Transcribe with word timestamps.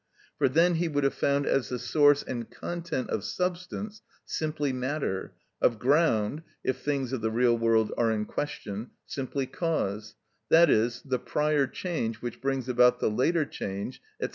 For 0.39 0.49
then 0.49 0.73
he 0.77 0.87
would 0.87 1.03
have 1.03 1.13
found 1.13 1.45
as 1.45 1.69
the 1.69 1.77
source 1.77 2.23
and 2.23 2.49
content 2.49 3.11
of 3.11 3.23
substance 3.23 4.01
simply 4.25 4.73
matter, 4.73 5.35
of 5.61 5.77
ground 5.77 6.41
(if 6.63 6.79
things 6.79 7.13
of 7.13 7.21
the 7.21 7.29
real 7.29 7.55
world 7.55 7.91
are 7.99 8.09
in 8.11 8.25
question) 8.25 8.89
simply 9.05 9.45
cause, 9.45 10.15
that 10.49 10.71
is, 10.71 11.03
the 11.05 11.19
prior 11.19 11.67
change 11.67 12.15
which 12.19 12.41
brings 12.41 12.67
about 12.67 12.99
the 12.99 13.11
later 13.11 13.45
change, 13.45 14.01
&c. 14.19 14.29